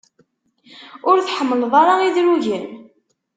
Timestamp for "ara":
1.81-1.93